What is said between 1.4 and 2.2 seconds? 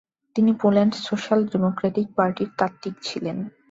Democratic